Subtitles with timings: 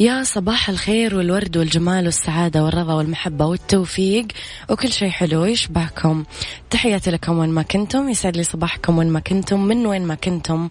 [0.00, 4.26] يا صباح الخير والورد والجمال والسعادة والرضا والمحبة والتوفيق.
[4.68, 6.24] وكل شيء حلو يشبهكم
[6.70, 8.08] تحياتي لكم وين ما كنتم.
[8.08, 9.60] يسعد لي صباحكم وين ما كنتم.
[9.60, 10.68] من وين ما كنتم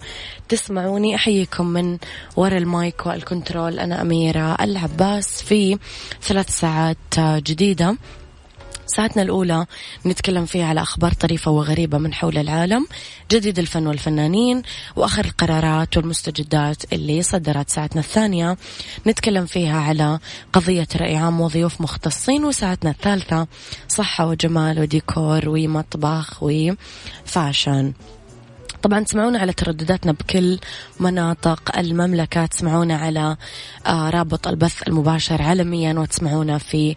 [0.50, 1.16] تسمعوني.
[1.16, 1.98] أحييكم من
[2.36, 3.80] وراء ال mic وال control.
[3.80, 5.78] أنا أميرة العباس في
[6.22, 7.98] ثلاث ساعات جديدة.
[8.96, 9.66] ساعتنا الأولى
[10.06, 12.88] نتكلم فيها على أخبار طريفة وغريبة من حول العالم
[13.32, 14.62] جديد الفن والفنانين
[14.96, 18.58] وآخر القرارات والمستجدات اللي صدرت ساعتنا الثانية.
[19.08, 20.20] نتكلم فيها على
[20.54, 23.48] قضية رأي عام وضيوف مختصين وساعتنا الثالثة
[23.88, 27.94] صحة وجمال وديكور ومطبخ وفاشن.
[28.84, 30.60] طبعا تسمعونا على تردداتنا بكل
[31.00, 33.38] مناطق المملكة تسمعونا على
[33.88, 36.96] آه رابط البث المباشر عالميا وتسمعونا في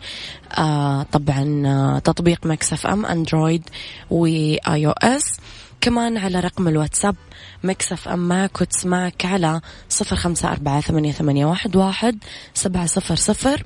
[0.58, 3.62] آه طبعا آه تطبيق مكسف ام أندرويد
[4.10, 5.36] و iOS.
[5.80, 7.16] كمان على رقم الواتساب
[7.64, 12.18] Mix FM معك وتسمعك على صفر خمسة أربعة ثمانية, ثمانية واحد, واحد
[12.54, 13.64] سبعة صفر صفر.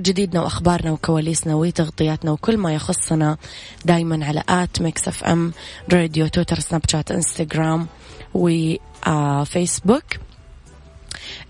[0.00, 3.36] جديدنا وأخبارنا وكواليسنا وتغطياتنا وكل ما يخصنا
[3.84, 5.52] دائما على at Mix FM
[5.92, 7.86] Radio تويتر سناب شات إنستغرام
[8.34, 10.04] وفيسبوك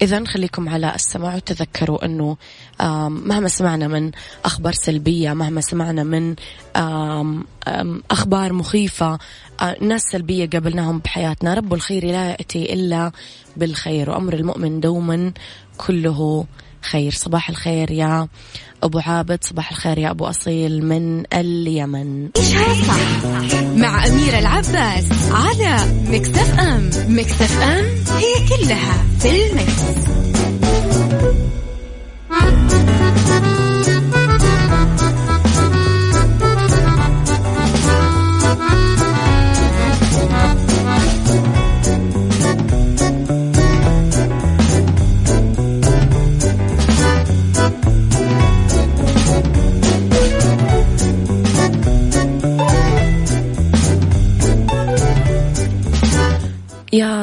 [0.02, 2.36] إذا خليكم على السماع وتذكروا أنه
[3.08, 4.10] مهما سمعنا من
[4.44, 6.34] أخبار سلبية مهما سمعنا من
[8.10, 9.18] أخبار مخيفة
[9.80, 13.12] ناس سلبية قابلناهم بحياتنا رب الخير لا يأتي إلا
[13.56, 15.32] بالخير وأمر المؤمن دوما
[15.78, 16.46] كله
[16.82, 17.12] خير.
[17.12, 18.28] صباح الخير يا
[18.82, 22.28] أبو عابد صباح الخير يا أبو أصيل من اليمن.
[22.36, 23.24] عيشها صح
[23.76, 25.76] مع أميرة العباس على
[26.08, 26.90] مكتف أم.
[27.08, 27.84] مكتف أم
[28.16, 30.59] هي كلها في المكس.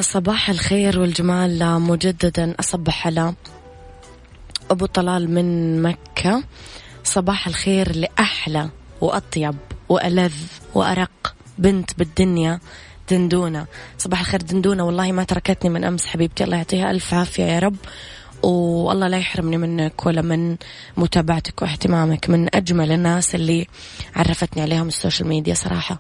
[0.08, 1.82] صباح الخير والجمال.
[1.82, 3.34] مجددا أصبح على
[4.72, 6.44] أبو طلال من مكة.
[7.04, 8.70] صباح الخير لأحلى
[9.02, 9.56] وأطيب
[9.90, 10.34] وألذ
[10.74, 12.60] وأرق بنت بالدنيا
[13.12, 13.66] دندونة.
[13.98, 14.84] صباح الخير دندونة.
[14.84, 16.44] والله ما تركتني من أمس حبيبتي.
[16.44, 17.76] الله يعطيها ألف عافية يا رب.
[18.44, 20.56] والله لا يحرمني منك ولا من
[20.98, 23.68] متابعتك واهتمامك من أجمل الناس اللي
[24.16, 26.00] عرفتني عليهم السوشيال ميديا صراحة.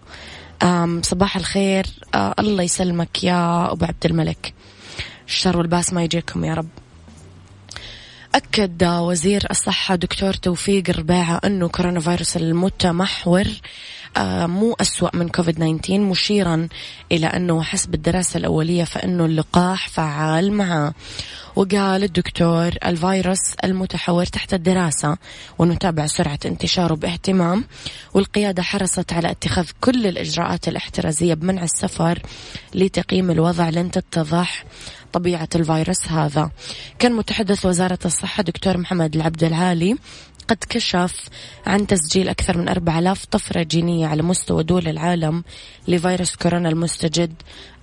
[1.04, 1.86] صباح الخير.
[2.16, 4.54] آه، الله يسلمك يا أبو عبد الملك.
[5.28, 6.68] الشر والباس ما يجيكم يا رب.
[8.36, 13.46] أكد وزير الصحة دكتور توفيق الرباعة أنه كورونا فيروس المتمحور
[14.48, 16.68] مو أسوأ من كوفيد 19 مشيرا
[17.12, 20.94] إلى أنه حسب الدراسة الأولية فإنه اللقاح فعال معه.
[21.56, 25.18] وقال الدكتور الفيروس المتحور تحت الدراسة
[25.60, 27.64] ونتابع سرعة انتشاره باهتمام
[28.14, 32.20] والقيادة حرصت على اتخاذ كل الإجراءات الاحترازية بمنع السفر
[32.76, 34.66] لتقييم الوضع لن تتضح
[35.14, 36.52] طبيعة الفيروس هذا.
[37.00, 39.96] كان متحدث وزارة الصحة دكتور محمد العبد العالي
[40.48, 41.30] قد كشف
[41.66, 45.44] عن تسجيل أكثر من 4000 طفرة جينية على مستوى دول العالم
[45.88, 47.34] لفيروس كورونا المستجد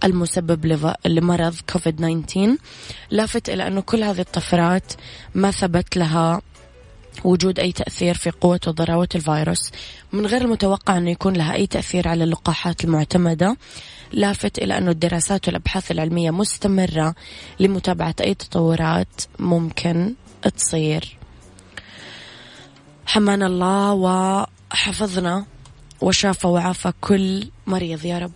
[0.04, 1.96] المسبب لمرض كوفيد
[2.26, 2.56] 19
[3.10, 4.92] لافت إلى أنه كل هذه الطفرات
[5.34, 6.40] ما ثبت لها
[7.24, 9.70] وجود أي تأثير في قوة وضراوة الفيروس.
[10.12, 13.56] من غير المتوقع أنه يكون لها أي تأثير على اللقاحات المعتمدة.
[14.12, 17.14] لافت إلى أن الدراسات والأبحاث العلمية مستمرة
[17.60, 20.14] لمتابعة أي تطورات ممكن
[20.56, 21.23] تصير.
[23.06, 25.44] حمانا الله وحفظنا
[26.00, 28.32] وشافى وعافى كل مريض يا رب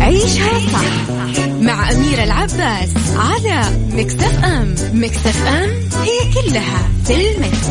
[0.00, 1.10] عيشها صح
[1.60, 5.70] مع أميرة العباس على مكتف أم مكتف أم
[6.02, 7.66] هي كلها في المكس.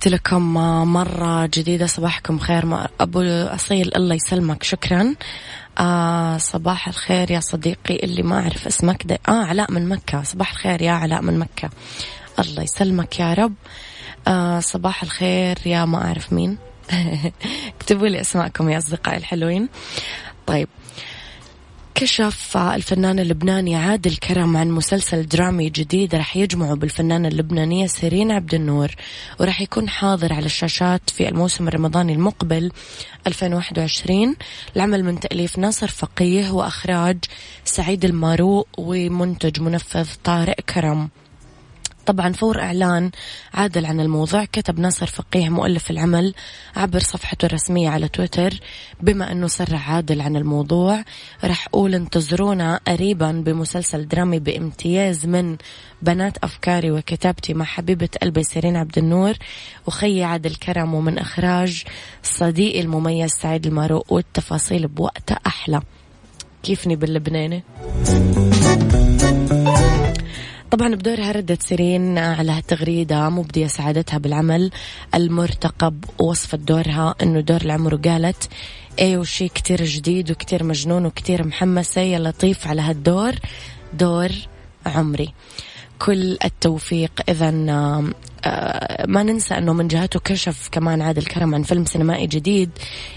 [0.00, 0.54] تحياتي لكم
[0.92, 2.88] مرة جديدة صباحكم خير.
[3.00, 3.22] أبو
[3.54, 5.14] أصيل الله يسلمك شكرا.
[5.78, 9.06] آه صباح الخير يا صديقي اللي ما أعرف اسمك.
[9.06, 10.22] ده آه علاء من مكة.
[10.22, 11.70] صباح الخير يا علاء من مكة.
[12.38, 13.54] الله يسلمك يا رب.
[14.28, 16.58] آه صباح الخير يا ما أعرف مين.
[17.76, 19.68] اكتبوا لي أسماءكم يا أصدقائي الحلوين.
[20.46, 20.68] طيب
[21.94, 28.54] كشف الفنان اللبناني عادل كرم عن مسلسل درامي جديد راح يجمعه بالفنانة اللبنانية سيرين عبد
[28.54, 28.90] النور
[29.40, 32.72] وراح يكون حاضر على الشاشات في الموسم الرمضاني المقبل
[33.26, 34.36] 2021
[34.76, 37.18] العمل من تأليف ناصر فقيه وأخراج
[37.64, 41.08] سعيد الماروق ومنتج منفذ طارق كرم.
[42.06, 43.10] طبعا فور إعلان
[43.54, 44.44] عادل عن الموضوع.
[44.44, 46.34] كتب ناصر فقيه مؤلف العمل
[46.76, 48.60] عبر صفحته الرسمية على تويتر.
[49.00, 51.04] بما أنه سرع عادل عن الموضوع
[51.44, 55.56] راح أقول انتظرونا قريبا بمسلسل درامي بامتياز من
[56.02, 59.34] بنات أفكاري وكتابتي مع حبيبة قلبي سيرين عبد النور
[59.86, 61.84] وخي عادل كرم ومن إخراج
[62.22, 65.80] صديقي المميز سعيد الماروق والتفاصيل بوقتها أحلى.
[66.62, 67.64] كيفني باللبناني؟
[70.70, 74.70] طبعا بدورها ردت سيرين على هالتغريدة مبدية سعادتها بالعمل.
[75.14, 78.48] المرتقب ووصفت دورها إنه دور العمر وقالت
[78.98, 82.00] إيه وشي كتير جديد وكتير مجنون وكتير محمسة.
[82.00, 83.32] يا لطيف على هالدور.
[83.94, 84.28] دور
[84.86, 85.34] عمري.
[85.98, 87.12] كل التوفيق.
[87.28, 87.48] اذا
[88.44, 92.70] آه، ما ننسى إنه من جهته كشف كمان عادل كرم عن فيلم سينمائي جديد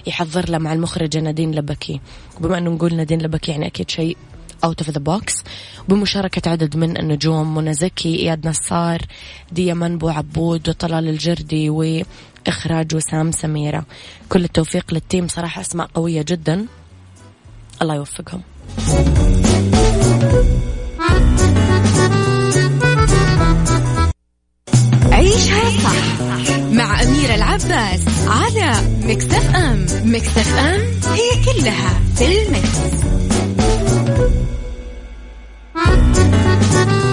[0.08, 2.02] يحضر له مع المخرجة نادين لبكي.
[2.38, 4.18] وبما إنه نقول نادين لبكي يعني أكيد شيء
[4.64, 5.34] out of the box
[5.90, 9.02] بمشاركة عدد من النجوم منى زكي إياد نصار
[9.52, 13.86] دياموند بو عبود وطلال الجردي وإخراج وسام سميرة.
[14.30, 15.28] كل التوفيق لل team.
[15.28, 16.66] صراحة أسماء قوية جدا.
[17.82, 18.42] الله يوفقهم.
[25.12, 29.86] عيشها صح مع أميرة العباس على مكتف أم.
[30.06, 30.82] مكتف أم
[31.14, 33.23] هي كلها في المكس.
[34.16, 34.32] Thank
[36.98, 37.13] you.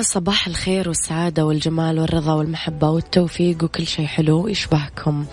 [0.00, 4.48] صباح الخير والسعادة والجمال والرضا والمحبة والتوفيق وكل شيء حلو.
[4.48, 5.26] يشبهكم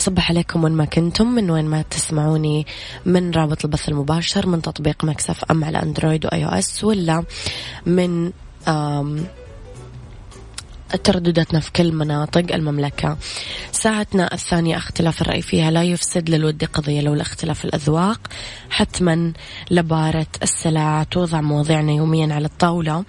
[0.00, 2.66] أصبح عليكم وين ما كنتم من وين ما تسمعوني
[3.06, 7.24] من رابط البث المباشر من تطبيق Mix FM على Android و iOS ولا
[7.86, 8.32] من
[10.96, 13.16] تردداتنا في كل مناطق المملكة.
[13.72, 18.20] ساعتنا الثانية اختلاف الرأي فيها لا يفسد للود قضية لو الاختلاف الأذواق.
[18.70, 19.32] حتما
[19.70, 23.04] لبارة السلع توضع مواضيعنا يوميا على الطاولة.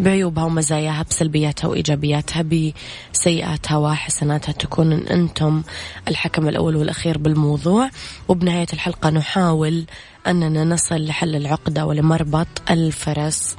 [0.00, 5.62] بعيوبها ومزاياها بسلبياتها وإيجابياتها بسيئاتها وحسناتها تكون أنتم
[6.08, 7.90] الحكم الأول والأخير بالموضوع.
[8.28, 9.84] وبنهاية الحلقة نحاول
[10.26, 13.56] أننا نصل لحل العقدة ولمربط الفرس.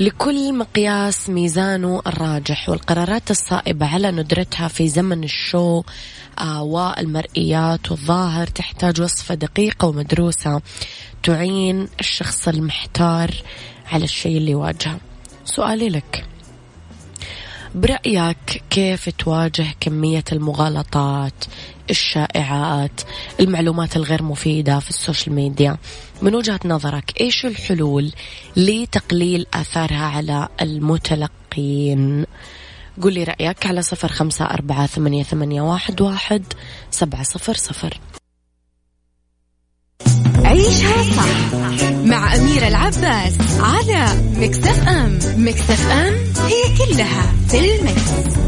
[0.00, 5.82] لكل مقياس ميزانه الراجح والقرارات الصائبة على ندرتها في زمن الشو
[6.58, 10.60] والمرئيات والظاهر تحتاج وصفة دقيقة ومدروسة
[11.22, 13.30] تعين الشخص المحتار
[13.92, 14.98] على الشيء اللي يواجهه.
[15.44, 16.24] سؤالي لك.
[17.74, 21.44] برأيك كيف تواجه كمية المغالطات
[21.90, 23.00] الشائعات
[23.40, 25.76] المعلومات الغير مفيدة في السوشيال ميديا.
[26.22, 28.12] من وجهة نظرك إيش الحلول
[28.56, 32.26] لتقليل آثارها على المتلقين؟
[33.02, 36.44] قولي رأيك على صفر خمسة أربعة ثمانية, ثمانية واحد, واحد
[36.90, 38.00] سبعة صفر صفر.
[40.44, 41.54] عيشها صح
[42.04, 45.18] مع أميرة العباس على مكتف أم.
[45.36, 46.14] مكتف أم
[46.46, 48.38] هي كلها في المكس.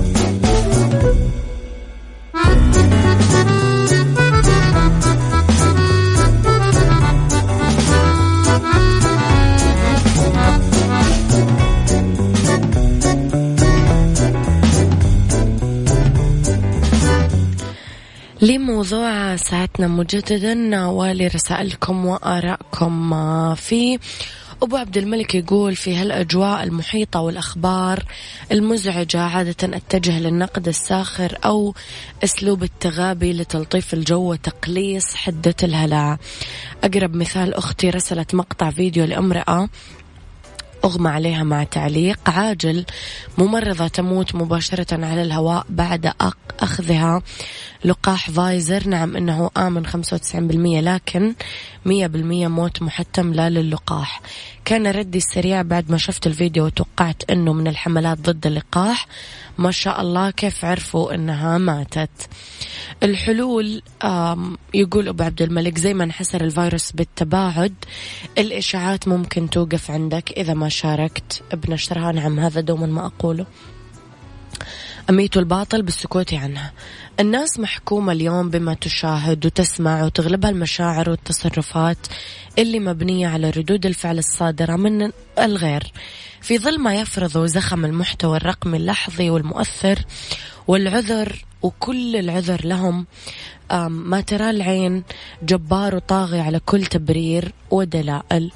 [18.42, 23.14] لموضوع ساعتنا مجددا ولرسائلكم وآرائكم
[23.54, 23.98] فيه
[24.62, 28.04] أبو عبد الملك يقول في هالأجواء المحيطة والأخبار
[28.52, 31.74] المزعجة عادة أتجه للنقد الساخر أو
[32.24, 36.18] أسلوب التغابي لتلطيف الجو وتقليص حدة الهلع
[36.84, 39.68] أقرب مثال أختي رسلت مقطع فيديو لامرأة
[40.84, 42.30] أغمى عليها مع تعليق.
[42.30, 42.84] عاجل
[43.38, 46.12] ممرضة تموت مباشرة على الهواء بعد
[46.60, 47.22] أخذها.
[47.84, 49.94] لقاح فايزر نعم إنه آمن 95%
[50.84, 51.34] لكن
[51.86, 51.88] 100%
[52.48, 54.20] موت محتم لا للقاح.
[54.64, 59.06] كان ردي السريع بعد ما شفت الفيديو وتوقعت أنه من الحملات ضد اللقاح.
[59.58, 62.10] ما شاء الله كيف عرفوا أنها ماتت؟
[63.02, 63.82] الحلول
[64.74, 67.74] يقول أبو عبد الملك زي ما انحسر الفيروس بالتباعد
[68.38, 73.46] الإشاعات ممكن توقف عندك إذا ما شاركت بنشرها نعم هذا دوما ما أقوله.
[75.10, 76.72] أميت الباطل بالسكوت عنها.
[77.20, 82.06] الناس محكومة اليوم بما تشاهد وتسمع وتغلبها المشاعر والتصرفات
[82.58, 85.92] اللي مبنية على ردود الفعل الصادرة من الغير.
[86.40, 89.98] في ظل ما يفرض زخم المحتوى الرقمي اللحظي والمؤثر
[90.70, 93.06] والعذر وكل العذر لهم.
[93.88, 95.02] ما ترى العين
[95.42, 98.52] جبار وطاغي على كل تبرير ودلائل.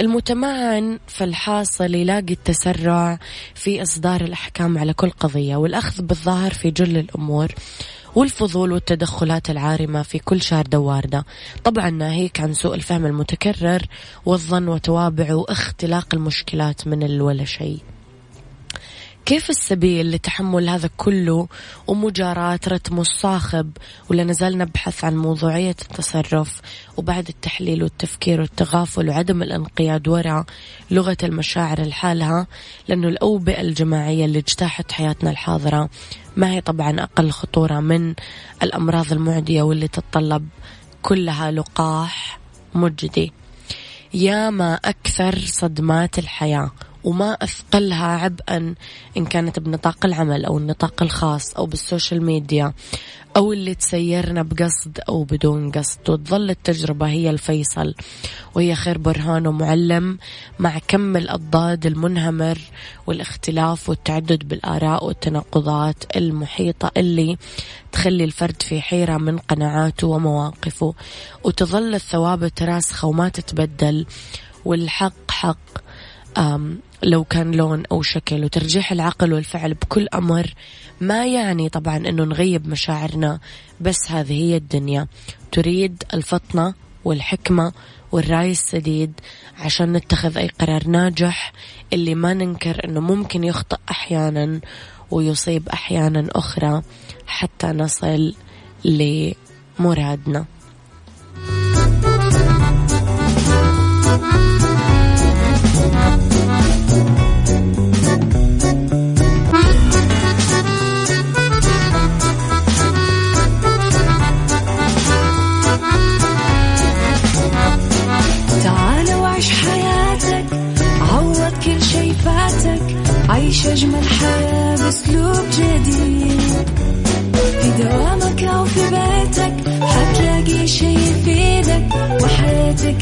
[0.00, 3.18] المتمعن في الحاصل يلاقي التسرع
[3.54, 7.54] في إصدار الأحكام على كل قضية والأخذ بالظاهر في جل الأمور
[8.14, 11.24] والفضول والتدخلات العارمة في كل شاردة واردة
[11.64, 13.82] طبعا ناهيك عن سوء الفهم المتكرر
[14.26, 17.95] والظن وتوابعه واختلاق المشكلات من الولا شيء.
[19.26, 21.48] كيف السبيل لتحمل هذا كله
[21.86, 23.70] ومجاراة رتمه الصاخب؟
[24.10, 26.60] ولا نزال نبحث عن موضوعية التصرف
[26.96, 30.44] وبعد التحليل والتفكير والتغافل وعدم الانقياد وراء
[30.90, 32.46] لغة المشاعر لحالها
[32.88, 35.88] لأنه الأوبئة الجماعية اللي اجتاحت حياتنا الحاضرة
[36.36, 38.14] ما هي طبعا أقل خطورة من
[38.62, 40.48] الأمراض المعدية واللي تتطلب
[41.02, 42.38] كلها لقاح
[42.74, 43.32] مجدي.
[44.14, 46.70] يا ما أكثر صدمات الحياة
[47.06, 48.74] وما أثقلها عبئا
[49.16, 52.72] إن كانت بنطاق العمل أو النطاق الخاص أو بالسوشيال ميديا
[53.36, 56.10] أو اللي تسيرنا بقصد أو بدون قصد.
[56.10, 57.94] وتظل التجربة هي الفيصل
[58.54, 60.18] وهي خير برهان ومعلم
[60.58, 62.58] مع كم الأضداد المنهمر
[63.06, 67.36] والاختلاف والتعدد بالآراء والتناقضات المحيطة اللي
[67.92, 70.94] تخلي الفرد في حيرة من قناعاته ومواقفه.
[71.44, 74.06] وتظل الثوابت راسخة وما تتبدل
[74.64, 75.58] والحق حق
[77.02, 80.54] لو كان لون أو شكل وترجيح العقل والفعل بكل أمر
[81.00, 83.40] ما يعني طبعا أنه نغيب مشاعرنا
[83.80, 85.06] بس هذه هي الدنيا.
[85.52, 86.74] تريد الفطنة
[87.04, 87.72] والحكمة
[88.12, 89.12] والرأي السديد
[89.58, 91.52] عشان نتخذ أي قرار ناجح
[91.92, 94.60] اللي ما ننكر أنه ممكن يخطئ أحيانا
[95.10, 96.82] ويصيب أحيانا أخرى
[97.26, 98.34] حتى نصل
[98.84, 100.46] لمرادنا.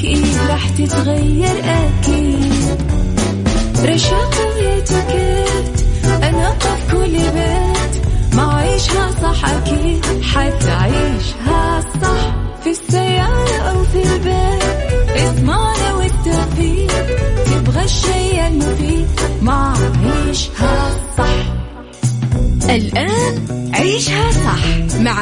[0.06, 2.13] إيه راح تتغير أكيد.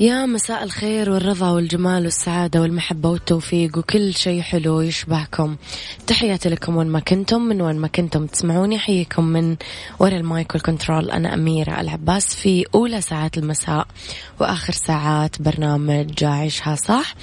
[0.00, 5.56] يا مساء الخير والرضا والجمال والسعادة والمحبة والتوفيق وكل شيء حلو يشبهكم.
[6.06, 9.56] تحياتي لكم وين ما كنتم من وين ما كنتم تسمعوني أحييكم من
[9.98, 11.10] وراء ال mic وال control.
[11.10, 13.86] أنا أميرة العباس في أولى ساعات المساء
[14.40, 17.14] وآخر ساعات برنامج عيشها صح.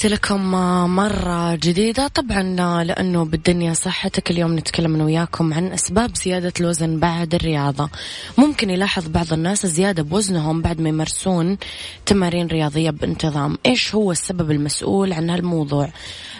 [0.00, 0.50] hacer las لكم
[0.96, 2.08] مرة جديدة.
[2.08, 7.90] طبعا لأنه بالدنيا صحتك اليوم نتكلم أنا وياكم عن أسباب زيادة الوزن بعد الرياضة.
[8.38, 11.58] ممكن يلاحظ بعض الناس زيادة بوزنهم بعد ما يمارسون
[12.06, 13.58] تمارين رياضية بانتظام.
[13.66, 15.90] إيش هو السبب المسؤول عن هالموضوع؟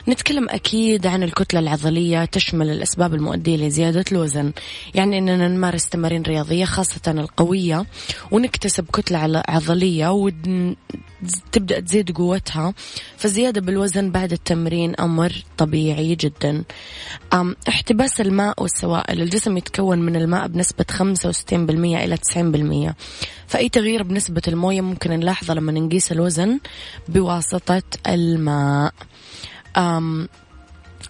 [0.08, 4.52] نتكلم أكيد عن الكتلة العضلية تشمل الأسباب المؤدية لزيادة الوزن.
[4.94, 7.86] يعني أننا نمارس تمارين رياضية خاصة القوية
[8.30, 12.74] ونكتسب كتلة عضلية وتبدأ تزيد قوتها.
[13.16, 13.79] فزيادة بالوزن
[14.10, 16.64] بعد التمرين أمر طبيعي جدا.
[17.68, 22.94] احتباس الماء والسوائل الجسم يتكون من الماء بنسبة 65% إلى 90%
[23.46, 26.60] فأي تغيير بنسبة الموية ممكن نلاحظه لما نقيس الوزن
[27.08, 28.94] بواسطة الماء.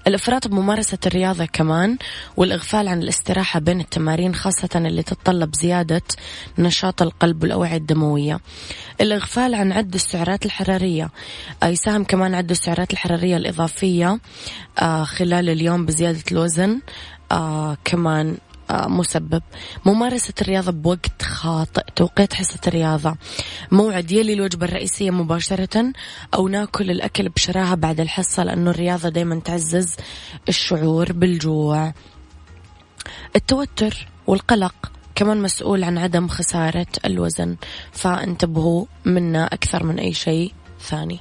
[0.00, 1.98] أم الإفراط بممارسة الرياضة كمان
[2.36, 6.02] والإغفال عن الاستراحة بين التمارين خاصة اللي تتطلب زيادة
[6.58, 8.40] نشاط القلب والأوعية الدموية.
[9.00, 11.10] الإغفال عن عد السعرات الحرارية.
[11.64, 14.18] يساهم كمان عد السعرات الحرارية الإضافية
[14.78, 16.80] آه، خلال اليوم بزيادة الوزن
[17.32, 18.36] آه كمان
[18.70, 19.42] مسبب.
[19.86, 21.82] ممارسة الرياضة بوقت خاطئ.
[21.96, 23.16] توقيت حصة الرياضة.
[23.70, 25.92] موعد يلي الوجبة الرئيسية مباشرة
[26.34, 29.96] أو ناكل الأكل بشراهة بعد الحصة لأنه الرياضة دايما تعزز
[30.48, 31.92] الشعور بالجوع.
[33.36, 34.74] التوتر والقلق.
[35.14, 37.56] كمان مسؤول عن عدم خسارة الوزن.
[37.92, 41.20] فانتبهوا منا أكثر من أي شيء ثاني.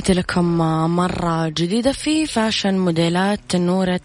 [0.00, 0.58] تحياتي لكم
[0.96, 4.00] مرة جديدة في fashion موديلات تنورة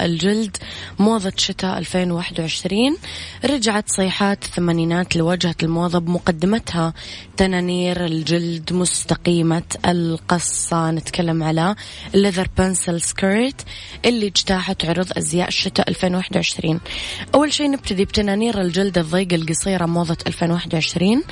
[0.00, 0.56] الجلد
[0.98, 2.96] موضة شتاء 2021
[3.44, 6.94] رجعت صيحات الثمانينات لواجهة الموضة بمقدمتها
[7.36, 10.90] تنانير الجلد مستقيمة القصة.
[10.90, 11.74] نتكلم على
[12.14, 13.64] ال leather pencil skirt
[14.04, 16.80] اللي اجتاحت عروض أزياء الشتاء 2021
[17.34, 21.22] أول شيء نبتدي بتنانير الجلد الضيقة القصيرة موضة 2021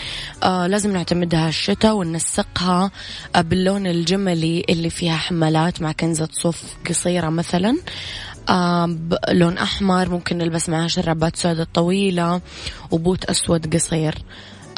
[0.42, 2.90] آه لازم نعتمدها الشتاء وننسقها
[3.36, 7.76] باللون الجملي اللي فيها حملات مع كنزة صوف قصيرة مثلا.
[8.48, 8.96] آه
[9.28, 12.40] لون أحمر ممكن نلبس معها شرابات سوداء طويلة
[12.90, 14.14] وبوت أسود قصير.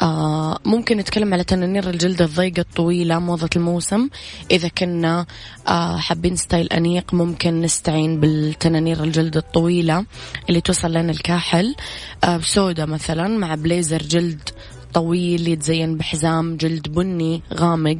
[0.01, 4.09] آه ممكن نتكلم على تنانير الجلد الضيقة الطويلة موضة الموسم.
[4.51, 5.25] إذا كنا
[5.67, 10.05] آه حابين ستايل أنيق ممكن نستعين بالتنانير الجلد الطويلة
[10.49, 11.75] اللي توصل لنا الكاحل.
[12.23, 14.49] آه سودا مثلا مع بليزر جلد
[14.97, 17.99] طويل يتزين بحزام جلد بني غامق.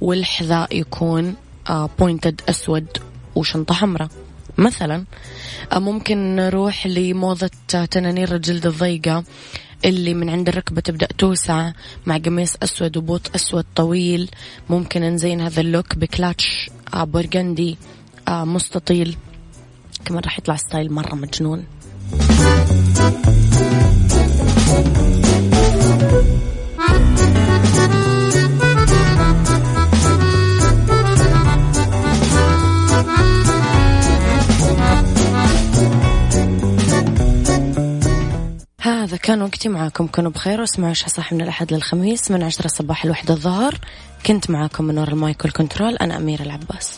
[0.00, 1.34] والحذاء يكون
[1.70, 2.86] آه pointed أسود
[3.34, 4.08] وشنطة حمراء
[4.58, 5.04] مثلا.
[5.72, 7.50] آه ممكن نروح لموضة
[7.90, 9.24] تنانير الجلد الضيقة
[9.84, 11.72] اللي من عند الركبة تبدأ توسع
[12.06, 14.30] مع قميص أسود وبوت أسود طويل.
[14.70, 17.78] ممكن نزين هذا ال look ب clutch آه burgundy
[18.28, 19.16] آه مستطيل.
[20.04, 21.64] كمان راح يطلع style مرة مجنون.
[39.16, 43.34] كان وقتي معاكم كونوا بخير واسمعوا عيشها صح من الأحد للخميس من عشرة الصباح لوحدة
[43.34, 43.78] الظهر.
[44.26, 46.94] كنت معاكم من وراء ال mic وال control أنا أميرة العباس.